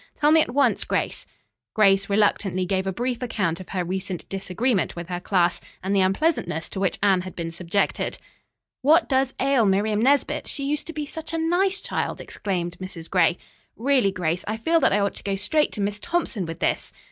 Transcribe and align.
Tell 0.19 0.31
me 0.31 0.41
at 0.41 0.51
once, 0.55 0.83
Grace." 0.83 1.27
Grace 1.75 2.09
reluctantly 2.09 2.65
gave 2.65 2.87
a 2.87 2.91
brief 2.91 3.21
account 3.21 3.59
of 3.59 3.69
her 3.69 3.83
recent 3.85 4.27
disagreement 4.29 4.95
with 4.95 5.09
her 5.09 5.19
class 5.19 5.61
and 5.83 5.95
the 5.95 6.01
unpleasantness 6.01 6.69
to 6.69 6.79
which 6.79 6.97
Anne 7.03 7.21
had 7.21 7.35
been 7.35 7.51
subjected. 7.51 8.17
"What 8.81 9.07
does 9.07 9.35
ail 9.39 9.67
Miriam 9.67 10.01
Nesbit? 10.01 10.47
She 10.47 10.63
used 10.65 10.87
to 10.87 10.93
be 10.93 11.05
such 11.05 11.33
a 11.33 11.37
nice 11.37 11.79
child!" 11.79 12.19
exclaimed 12.19 12.79
Mrs. 12.81 13.11
Gray. 13.11 13.37
"Really, 13.75 14.09
Grace, 14.11 14.43
I 14.47 14.57
feel 14.57 14.79
that 14.79 14.91
I 14.91 14.97
ought 14.99 15.13
to 15.17 15.23
go 15.23 15.35
straight 15.35 15.71
to 15.73 15.81
Miss 15.81 15.99
Thompson 15.99 16.47
with 16.47 16.61
this." 16.61 16.91